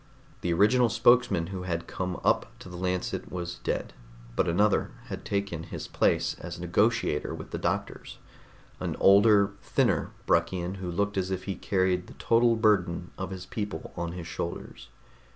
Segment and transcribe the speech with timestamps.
[0.41, 3.93] The original spokesman who had come up to the Lancet was dead,
[4.35, 8.17] but another had taken his place as negotiator with the doctors
[8.79, 13.45] an older, thinner Bruckian who looked as if he carried the total burden of his
[13.45, 14.89] people on his shoulders.